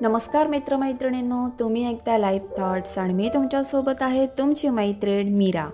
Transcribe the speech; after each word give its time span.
नमस्कार 0.00 0.46
मित्रमैत्रिणींनो 0.46 1.48
तुम्ही 1.60 1.86
ऐकता 1.88 2.18
लाईव्ह 2.18 2.46
थॉट्स 2.58 2.98
आणि 2.98 3.14
मी 3.14 3.28
तुमच्यासोबत 3.28 4.02
आहे 4.02 4.26
तुमची 4.26 4.68
मैत्रीण 4.68 5.34
मीरा 5.34 5.68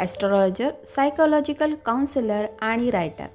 ॲस्ट्रॉलॉजर 0.00 0.70
सायकोलॉजिकल 0.96 1.74
काउन्सिलर 1.74 2.46
आणि 2.60 2.90
रायटर 2.90 3.26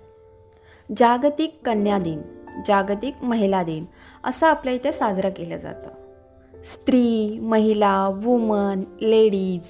जागतिक 0.98 1.60
कन्या 1.66 1.98
दिन 1.98 2.22
जागतिक 2.68 3.14
महिला 3.24 3.64
दिन 3.64 3.86
असं 4.24 4.48
आपल्या 4.48 4.74
इथे 4.74 4.92
साजरं 4.92 5.30
केलं 5.30 5.58
जातं. 5.58 5.90
स्त्री 6.64 7.40
महिला 7.40 8.10
वुमन 8.24 8.84
लेडीज 9.02 9.68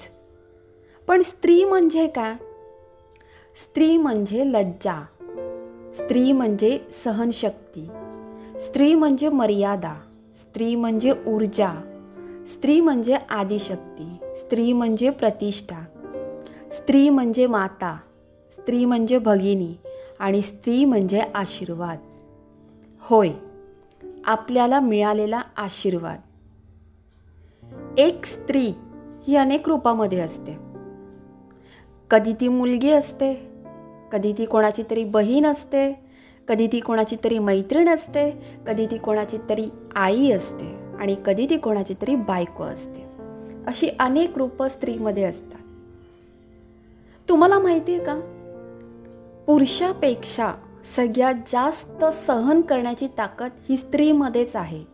पण 1.08 1.22
स्त्री 1.22 1.64
म्हणजे 1.64 2.06
काय? 2.06 2.34
स्त्री 3.62 3.96
म्हणजे 3.96 4.52
लज्जा. 4.52 5.04
स्त्री 5.94 6.32
म्हणजे 6.32 6.78
सहनशक्ती. 7.04 7.88
स्त्री 8.60 8.94
म्हणजे 8.94 9.28
मर्यादा. 9.28 9.94
स्त्री 10.40 10.76
म्हणजे 10.76 11.12
ऊर्जा. 11.26 11.72
स्त्री 12.46 12.80
म्हणजे 12.80 13.16
आदिशक्ती. 13.30 14.16
स्त्री 14.36 14.72
म्हणजे 14.72 15.10
प्रतिष्ठा. 15.10 15.84
स्त्री 16.72 17.10
म्हणजे 17.10 17.46
माता. 17.46 17.98
स्त्री 18.52 18.84
म्हणजे 18.84 19.18
भगिनी. 19.18 19.74
आणि 20.18 20.42
स्त्री 20.42 20.84
म्हणजे 20.84 21.20
आशीर्वाद. 21.34 21.98
होय 23.00 23.32
आपल्याला 24.24 24.80
मिळालेला 24.80 25.42
आशीर्वाद. 25.56 26.20
एक 27.98 28.26
स्त्री 28.26 28.72
ही 29.28 29.36
अनेक 29.36 29.68
रूपामध्ये 29.68 30.20
असते. 30.20 30.58
कधी 32.10 32.32
ती 32.32 32.48
मुलगी 32.48 32.90
असते 32.90 33.55
कधी 34.12 34.32
ती 34.32 34.44
कोणाची 34.44 34.82
तरी 34.90 35.04
बहीण 35.04 35.46
असते 35.46 36.00
कधी 36.48 36.66
ती 36.66 36.80
कोणाची 36.80 37.16
तरी 37.24 37.38
मैत्रीण 37.38 37.88
असते 37.88 38.30
कधी 38.66 38.86
ती 38.86 38.98
कोणाची 38.98 39.38
तरी 39.48 39.66
आई 39.94 40.30
असते 40.30 40.76
आणि 40.98 41.16
कधी 41.26 41.46
ती 41.50 41.56
कोणाची 41.56 41.94
तरी 42.02 42.16
बायको 42.16 42.64
असते. 42.64 43.06
अशी 43.66 43.88
अनेक 43.98 44.38
रूपं 44.38 44.68
स्त्रीमध्ये 44.68 45.22
असतात. 45.22 45.58
तुम्हाला 47.28 47.58
माहिती 47.58 47.94
आहे 47.94 48.04
का? 48.04 48.20
पुरुषापेक्षा 49.46 50.52
सगळ्यात 50.96 51.34
जास्त 51.34 52.04
सहन 52.04 52.60
करण्याची 52.60 53.08
ताकद 53.18 53.48
ही 53.68 53.76
स्त्रीमध्येच 53.76 54.56
आहे. 54.56 54.84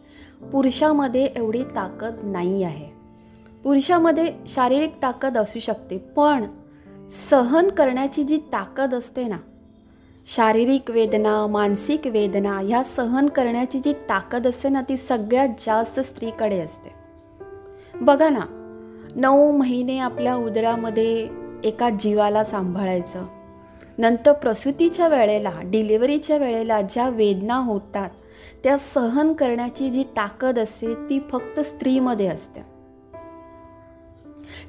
पुरुषामध्ये 0.52 1.24
एवढी 1.24 1.62
ताकद 1.62 2.14
नाही 2.22 2.62
आहे. 2.62 2.88
पुरुषामध्ये 3.64 4.34
शारीरिक 4.46 4.92
ताकद 5.02 5.38
असू 5.38 5.58
शकते 5.58 5.98
पण 5.98 6.44
सहन 7.30 7.68
करण्याची 7.68 8.24
जी 8.24 8.36
ताकद 8.36 8.94
असते 8.94 9.24
ना 9.24 9.36
शारीरिक 10.26 10.90
वेदना 10.90 11.46
मानसिक 11.46 12.06
वेदना 12.06 12.58
ह्या 12.58 12.84
सहन 12.84 13.26
करण्याची 13.26 13.78
जी 13.78 13.92
ताकद 13.92 14.46
असते 14.46 14.68
ना 14.68 14.82
ती 14.88 14.96
सगळ्यात 14.96 15.48
जास्त 15.58 16.00
स्त्रीकडे 16.00 16.60
असते. 16.60 16.92
बघा 17.94 18.28
ना 18.28 18.40
नऊ 19.16 19.56
महिने 19.56 19.98
आपल्या 19.98 20.36
उदरामध्ये 20.36 21.28
एका 21.64 21.90
जीवाला 21.90 22.44
सांभाळायचं. 22.44 23.26
नंतर 23.98 24.32
प्रसूतीच्या 24.32 25.08
वेळेला 25.08 25.52
डिलिव्हरीच्या 25.64 26.36
वेळेला 26.36 26.82
ज्या 26.82 27.08
वेदना 27.08 27.54
होतात 27.54 28.10
त्या 28.64 28.78
सहन 28.78 29.32
करण्याची 29.32 29.90
जी 29.90 30.02
ताकद 30.02 30.58
असते 30.58 30.94
ती 30.94 31.18
फक्त 31.18 31.60
स्त्रीमध्ये 31.60 32.26
असते. 32.26 32.60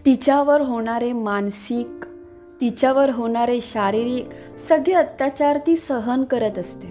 तिच्यावर 0.06 0.62
होणारे 0.62 1.14
मानसिक 1.14 2.06
तिच्यावर 2.64 3.10
होणारे 3.10 3.60
शारीरिक 3.62 4.30
सगळे 4.70 4.94
अत्याचार 4.94 5.58
ती 5.68 5.76
सहन 5.76 6.24
करत 6.24 6.60
असते. 6.60 6.88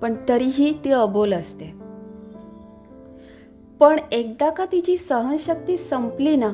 पण 0.00 0.14
तरीही 0.28 0.84
ती 0.84 0.90
अबोल 0.90 1.32
असते. 1.32 1.74
पण 3.80 3.96
एकदा 4.12 4.50
का 4.50 4.64
तिची 4.72 4.96
सहनशक्ती 4.96 5.76
संपली 5.76 6.36
ना 6.36 6.52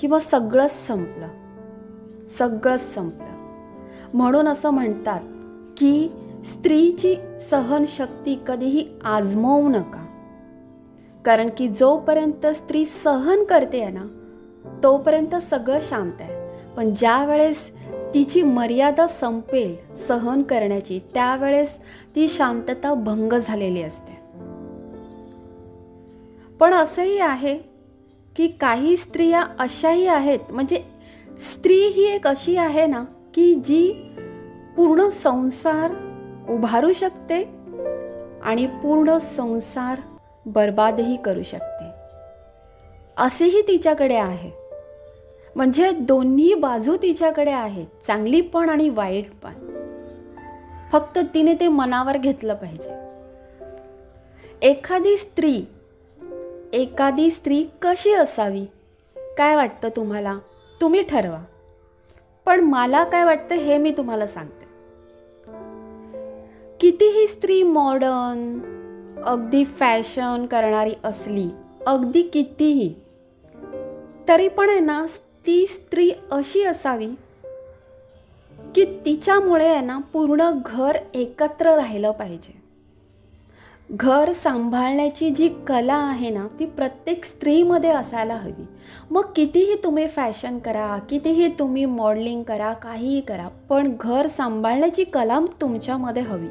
किंवा 0.00 0.20
सगळंच 0.20 0.86
संपलं 0.86 1.28
सगळंच 2.38 2.94
संपलं. 2.94 3.58
म्हणून 4.14 4.48
असं 4.48 4.70
म्हणतात 4.70 5.20
की 5.76 6.08
स्त्रीची 6.44 7.16
सहनशक्ती 7.50 8.40
कधीही 8.46 8.88
आजमवू 9.04 9.68
नका. 9.68 10.06
कारण 11.24 11.48
की 11.56 11.68
जोपर्यंत 11.68 12.46
स्त्री 12.46 12.84
सहन 12.84 13.44
करते 13.44 13.90
ना 13.90 14.04
तोपर्यंत 14.82 15.34
सगळं 15.34 15.78
शांत 15.82 16.12
आहे. 16.20 16.33
पण 16.76 16.94
ज्या 16.94 17.24
वेळेस 17.24 17.70
तिची 18.14 18.42
मर्यादा 18.42 19.06
संपेल 19.06 19.96
सहन 19.96 20.42
करण्याची 20.42 21.00
त्यावेळेस 21.14 21.78
ती 22.16 22.28
शांतता 22.28 22.94
भंग 22.94 23.32
झालेली 23.32 23.82
असते. 23.82 24.24
पण 26.60 26.74
असंही 26.74 27.18
आहे 27.18 27.58
की 28.36 28.48
काही 28.48 28.96
स्त्रिया 28.96 29.44
अशाही 29.58 30.06
आहेत 30.06 30.38
म्हणजे 30.50 30.84
स्त्री 31.52 31.74
ही 31.74 32.04
एक 32.04 32.26
अशी 32.26 32.56
आहे 32.56 32.86
ना 32.86 33.04
की 33.34 33.54
जी 33.54 33.92
पूर्ण 34.76 35.08
संसार 35.08 35.90
उभारू 36.48 36.92
शकते 36.92 37.44
आणि 38.42 38.66
पूर्ण 38.66 39.18
संसार 39.18 40.00
बर्बादही 40.46 41.16
करू 41.16 41.42
शकते. 41.42 41.84
असेही 43.16 43.62
तिच्याकडे 43.62 44.14
आहे. 44.14 44.63
म्हणजे 45.56 45.90
दोन्ही 45.90 46.54
बाजू 46.54 46.96
तिच्याकडे 46.96 47.50
आहेत 47.50 47.86
चांगली 48.06 48.40
पण 48.40 48.68
आणि 48.68 48.88
वाईट 48.88 49.30
पण. 49.42 49.52
फक्त 50.92 51.18
तिने 51.34 51.54
ते 51.54 51.68
मनावर 51.68 52.16
घेतलं 52.16 52.54
पाहिजे. 52.54 52.90
एखादी 54.62 55.16
स्त्री 55.16 55.64
एखादी 56.72 57.30
स्त्री 57.30 57.66
कशी 57.82 58.12
असावी? 58.12 58.66
काय 59.38 59.56
वाटतं 59.56 59.88
तुम्हाला? 59.88 60.38
तुम्ही 60.80 61.02
ठरवा. 61.02 61.42
पण 62.46 62.60
मला 62.60 63.04
काय 63.04 63.24
वाटतं 63.24 63.54
हे 63.54 63.78
मी 63.78 63.90
तुम्हाला 63.90 64.26
सांगते. 64.26 64.64
कितीही 66.80 67.26
स्त्री 67.26 67.62
मॉडर्न 67.62 68.58
अगदी 69.24 69.64
फॅशन 69.64 70.46
करणारी 70.46 70.92
असली 71.04 71.48
अगदी 71.86 72.22
कितीही 72.22 72.94
तरी 74.28 74.48
पण 74.48 74.70
आहे 74.70 74.80
ना 74.80 75.06
ती 75.46 75.66
स्त्री 75.66 76.10
अशी 76.30 76.62
असावी 76.62 77.06
की 78.74 78.84
तिच्यामुळे 79.04 79.68
आहे 79.68 79.80
ना 79.80 79.98
पूर्ण 79.98 80.50
घर 80.66 80.96
एकत्र 81.14 81.74
राहिलं 81.74 82.10
पाहिजे. 82.10 82.62
घर 83.90 84.32
सांभाळण्याची 84.32 85.30
जी 85.30 85.48
कला 85.66 85.94
आहे 85.94 86.30
ना 86.30 86.46
ती 86.58 86.66
प्रत्येक 86.66 87.24
स्त्रीमध्ये 87.24 87.90
असायला 87.90 88.34
हवी. 88.34 88.66
मग 89.10 89.22
कितीही 89.36 89.74
तुम्ही 89.84 90.08
फॅशन 90.08 90.58
करा 90.58 90.98
कितीही 91.10 91.48
तुम्ही 91.48 91.84
मॉडलिंग 91.84 92.42
करा 92.42 92.72
काहीही 92.72 93.20
करा 93.20 93.48
पण 93.68 93.96
घर 94.00 94.28
सांभाळण्याची 94.28 95.04
कला 95.04 95.40
तुमच्यामध्ये 95.60 96.22
हवी. 96.22 96.48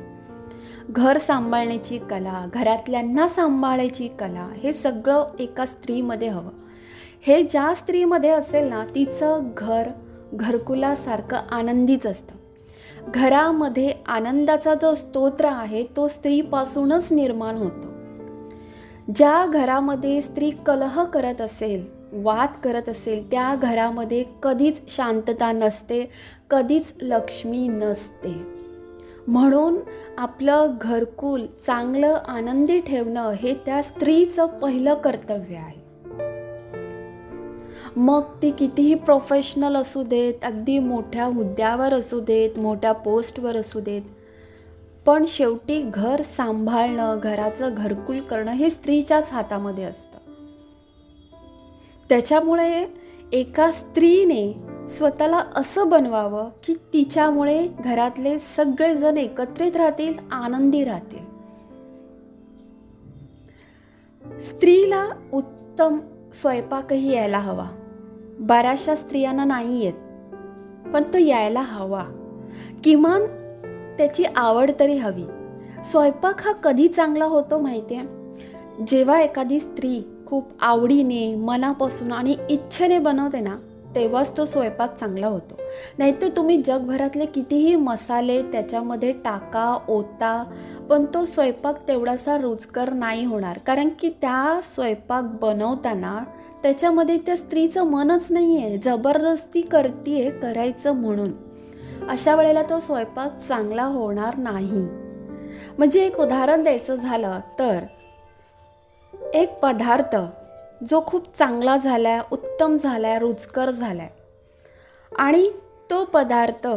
घर 0.89 1.17
सांभाळण्याची 1.17 1.97
कला 1.97 2.45
घरातल्यांना 2.53 3.27
सांभाळायची 3.27 4.07
कला 4.07 4.49
हे 4.63 4.73
सगळं 4.73 5.23
एका 5.39 5.65
स्त्रीमध्ये 5.65 6.27
हवं. 6.27 6.62
हे 7.28 7.44
ज्या 7.44 7.73
स्त्रीमध्ये 7.75 8.29
असेल 8.29 8.67
ना 8.67 8.85
तिचं 8.95 9.41
घर 9.57 9.84
घरकुलासारखं 10.34 11.38
आनंदीच 11.38 12.06
असतं. 12.06 12.35
घरामध्ये 13.11 13.94
आनंदाचा 14.06 14.73
जो 14.73 14.95
स्तोत्र 14.95 15.45
आहे 15.45 15.84
तो 15.84 16.07
स्त्रीपासूनच 16.07 17.11
निर्माण 17.11 17.58
होतो. 17.58 17.87
ज्या 19.16 19.46
घरामध्ये 19.46 20.22
स्त्री 20.22 20.49
कलह 20.49 21.03
करत 21.03 21.41
असेल 21.41 21.85
वाद 22.14 22.49
करत 22.64 22.90
असेल 22.90 23.31
त्या 23.31 23.55
घरामध्ये 23.55 24.23
कधीच 24.43 24.81
शांतता 24.87 25.52
नसते 25.52 26.09
कधीच 26.49 26.93
लक्ष्मी 27.02 27.67
नसते. 27.67 28.35
म्हणून 29.28 29.78
आपलं 30.17 30.75
घरकुल 30.81 31.46
चांगलं 31.67 32.17
आनंदी 32.28 32.79
ठेवणं 32.79 33.29
हे 33.29 33.53
त्या 33.53 33.81
स्त्रीचं 33.81 34.46
पहिलं 34.46 34.93
कर्तव्य 34.93 35.55
आहे. 35.55 35.83
मग 37.97 38.22
ती 38.41 38.51
कितीही 38.51 38.95
प्रोफेशनल 38.95 39.75
असू 39.75 40.03
देत 40.03 40.34
अगदी 40.43 40.79
मोठ्या 40.79 41.25
हुद्द्यावर 41.25 41.93
असू 41.93 42.19
देत 42.19 42.59
मोठ्या 42.59 42.91
पोस्टवर 42.91 43.55
असू 43.57 43.79
देत 43.79 44.01
पण 45.05 45.25
शेवटी 45.28 45.81
घर 45.93 46.22
सांभाळणं 46.22 47.19
घराचं 47.23 47.73
घरकुल 47.78 48.19
करणं 48.19 48.51
हे 48.51 48.69
स्त्रीच्याच 48.69 49.31
हातामध्ये 49.31 49.84
असतं. 49.84 50.17
त्याच्यामुळे 52.09 52.85
एका 53.31 53.72
स्त्रीने 53.72 54.53
स्वतःला 54.89 55.43
असं 55.55 55.89
बनवावं 55.89 56.49
की 56.63 56.73
तिच्यामुळे 56.73 57.67
घरातले 57.67 58.39
सगळेजण 58.39 59.17
एकत्रित 59.17 59.75
राहतील 59.75 60.13
आनंदी 60.31 60.84
राहतील. 60.84 61.23
स्त्रीला 64.39 65.07
उत्तम 65.34 65.99
स्वयंपाकही 66.41 67.13
यायला 67.13 67.39
हवा. 67.39 67.69
बऱ्याचशा 68.40 68.96
स्त्रियांना 68.96 69.44
नाही 69.44 69.84
येत. 69.85 69.94
पण 70.94 71.03
तो 71.14 71.18
यायला 71.18 71.62
हवा. 71.62 72.03
किमान 72.84 73.22
त्याची 73.97 74.24
आवड 74.35 74.72
तरी 74.80 74.97
हवी. 74.97 75.24
स्वयंपाक 75.91 76.41
हा 76.46 76.52
कधी 76.52 76.88
चांगला 76.88 77.26
होतो 77.26 77.59
माहिती 77.59 77.96
आहे 77.96 78.08
जेव्हा 78.88 79.22
एखादी 79.22 79.59
स्त्री 79.59 80.02
खूप 80.28 80.47
आवडीने 80.59 81.35
मनापासून 81.35 82.12
आणि 82.12 82.35
इच्छेने 82.50 83.00
बनवते 83.00 83.40
ना 83.40 83.56
तेव्हाच 83.96 84.38
तो 84.38 84.46
स्वयंपाक 84.46 84.96
चांगला 84.96 85.28
होतो. 85.28 85.56
नाहीतर 85.97 86.28
तुम्ही 86.38 86.62
जगभरातले 86.62 87.26
कितीही 87.26 87.76
मसाले 87.76 88.41
त्याच्यामध्ये 88.41 89.12
टाका 89.12 89.80
ओता 89.88 90.44
पण 90.90 91.06
तो 91.06 91.26
स्वयंपाक 91.26 91.88
तेवढासा 91.88 92.38
रुचकर 92.38 92.94
नाही 92.94 93.26
होणार. 93.26 93.58
कारण 93.58 93.90
की 94.00 94.09
त्या 94.09 94.59
स्वयंपाक 94.76 95.24
बनवताना 95.24 96.24
त्याच्यामध्ये 96.63 97.17
त्या 97.17 97.35
स्त्रीचं 97.37 97.83
मनच 97.83 98.27
नाही 98.29 98.57
आहे 98.57 98.77
जबरदस्ती 98.77 99.61
करतीये 99.61 100.31
करायचं 100.31 100.91
म्हणून. 100.91 101.31
अशा 102.09 102.35
वेळेला 102.35 102.61
तो 102.63 102.79
स्वयंपाक 102.79 103.37
चांगला 103.37 103.83
होणार 103.83 104.37
नाही. 104.37 104.81
म्हणजे 105.77 106.05
एक 106.05 106.19
उदाहरण 106.19 106.63
द्यायचं 106.63 106.95
झालं 106.95 107.39
तर 107.59 107.79
एक 109.33 109.59
पदार्थ 109.59 110.15
जो 110.89 111.01
खूप 111.05 111.37
चांगला 111.37 111.77
झाला 111.77 112.09
आहे 112.09 112.21
उत्तम 112.31 112.77
झाला 112.77 113.07
आहे 113.07 113.19
रुचकर 113.19 113.69
झाला 113.69 114.03
आहे 114.03 114.09
आणि 115.17 115.49
तो 115.89 116.05
पदार्थ 116.05 116.67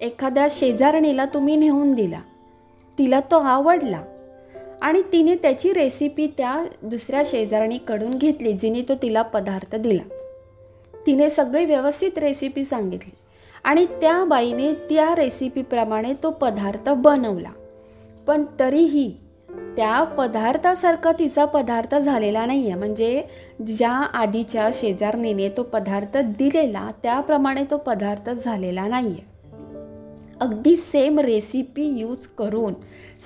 एखाद्या 0.00 0.46
शेजारणीला 0.50 1.24
तुम्ही 1.24 1.56
नेऊन 1.56 1.92
दिला. 1.92 2.20
तिला 2.98 3.20
तो 3.20 3.38
आवडला. 3.38 4.02
आणि 4.82 5.02
तिने 5.12 5.34
त्याची 5.34 5.72
रेसिपी 5.72 6.26
त्या 6.26 6.64
दुसऱ्या 6.82 7.22
शेजारणीकडून 7.26 8.18
घेतली 8.18 8.52
जिने 8.52 8.82
तो 8.82 8.94
तिला 9.02 9.22
पदार्थ 9.22 9.76
दिला. 9.76 10.02
तिने 11.06 11.30
सगळी 11.30 11.64
व्यवस्थित 11.64 12.18
रेसिपी 12.18 12.64
सांगितली 12.64 13.14
आणि 13.64 13.86
त्या 13.86 14.24
बाईने 14.24 14.72
त्या 14.72 15.14
रेसिपीप्रमाणे 15.14 16.12
तो 16.22 16.30
पदार्थ 16.30 16.90
बनवला. 16.90 17.50
पण 18.26 18.44
तरीही 18.60 19.10
त्या 19.76 20.02
पदार्थासारखा 20.02 21.12
तिचा 21.12 21.44
पदार्थ 21.44 21.94
झालेला 21.94 22.46
नाही 22.46 22.70
आहे 22.70 22.78
म्हणजे 22.78 23.22
ज्या 23.66 23.90
आधीच्या 23.90 24.70
शेजारणीने 24.74 25.48
तो 25.48 25.62
पदार्थ 25.62 26.16
दिलेला 26.38 26.90
त्याप्रमाणे 27.02 27.64
तो 27.70 27.76
पदार्थ 27.76 28.30
झालेला 28.30 28.86
नाही 28.86 29.06
आहे 29.06 29.31
अगदी 30.42 30.76
सेम 30.76 31.18
रेसिपी 31.18 31.84
यूज 32.00 32.26
करून 32.26 32.74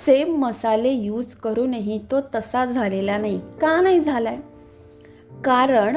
सेम 0.07 0.37
मसाले 0.37 0.91
यूज 0.91 1.35
करूनही 1.35 1.99
तो 2.11 2.17
तसा 2.35 2.65
झालेला 2.65 3.19
नाही. 3.19 3.39
का 3.61 3.81
नाही 3.81 4.01
झाला 4.01 4.29
आहे 4.29 4.41
कारण 5.45 5.97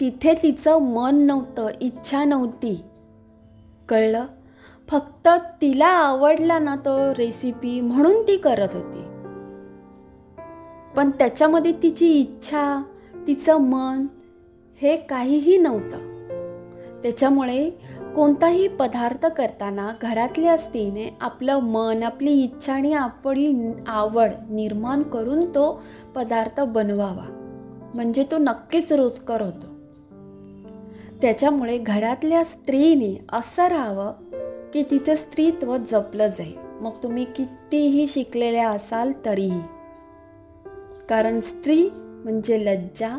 तिथे 0.00 0.34
तिचं 0.42 0.78
मन 0.78 1.14
नव्हतं 1.14 1.66
इच्छा 1.80 2.24
नव्हती. 2.24 2.80
कळलं? 3.88 4.26
फक्त 4.88 5.28
तिला 5.62 5.86
आवडला 5.86 6.58
ना 6.58 6.76
तो 6.76 7.14
रेसिपी 7.18 7.80
म्हणून 7.80 8.22
ती 8.22 8.36
करत 8.36 8.68
होती. 8.72 9.02
पण 10.96 11.10
त्याच्यामध्ये 11.10 11.72
तिची 11.72 12.12
इच्छा 12.12 12.82
तिचं 13.26 13.56
मन 13.56 14.06
हे 14.82 14.96
काहीही 14.96 15.56
नव्हतं. 15.56 15.98
त्याच्यामुळे 17.02 17.70
कोणताही 18.16 18.68
पदार्थ 18.68 19.26
करताना 19.26 19.90
घरातल्या 20.02 20.56
स्त्रीने 20.56 21.16
आपलं 21.20 21.58
मन 21.58 22.02
आपली 22.02 22.32
इच्छा 22.32 22.72
आणि 22.72 22.92
आपली 22.92 23.72
आवड 23.86 24.30
निर्माण 24.50 25.02
करून 25.02 25.50
तो 25.50 25.82
पदार्थ 26.14 26.60
बनवावा. 26.60 27.24
म्हणजे 27.94 28.24
तो 28.30 28.38
नक्कीच 28.38 28.92
रोजकर 28.92 29.40
होतो. 29.40 29.66
त्याच्यामुळे 31.22 31.78
घरातल्या 31.78 32.44
स्त्रीने 32.44 33.24
असं 33.32 33.66
राहावं 33.66 34.12
की 34.74 34.82
तिचं 34.82 35.14
स्त्रीत्व 35.16 35.76
जपलं 35.76 36.26
जाईल 36.26 36.56
मग 36.80 36.92
तुम्ही 37.02 37.24
कितीही 37.24 38.06
शिकलेल्या 38.06 38.68
असाल 38.68 39.12
तरीही. 39.24 39.60
कारण 41.08 41.40
स्त्री 41.40 41.88
म्हणजे 41.94 42.64
लज्जा 42.64 43.18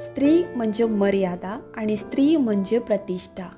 स्त्री 0.00 0.42
म्हणजे 0.56 0.84
मर्यादा 0.84 1.60
आणि 1.76 1.96
स्त्री 1.96 2.36
म्हणजे 2.36 2.78
प्रतिष्ठा. 2.78 3.48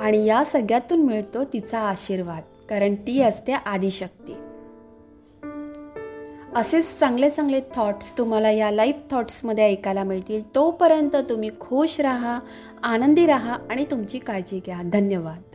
आणि 0.00 0.24
या 0.24 0.44
सगळ्यातून 0.44 1.02
मिळतो 1.02 1.44
तिचा 1.44 1.78
आशीर्वाद 1.78 2.42
कारण 2.68 2.94
ती 2.94 3.22
असते 3.22 3.52
आदिशक्ती. 3.52 4.32
असेच 6.56 6.98
चांगले 6.98 7.30
चांगले 7.30 7.60
थॉट्स 7.74 8.18
तुम्हाला 8.18 8.50
या 8.50 8.70
लाईफ 8.70 8.96
थॉट्समध्ये 9.10 9.64
ऐकायला 9.64 10.04
मिळतील. 10.04 10.54
तोपर्यंत 10.54 11.16
तुम्ही 11.16 11.50
खुश 11.60 12.00
राहा 12.00 12.38
आनंदी 12.82 13.26
राहा 13.26 13.58
आणि 13.70 13.84
तुमची 13.90 14.18
काळजी 14.18 14.60
घ्या. 14.66 14.82
धन्यवाद. 14.82 15.51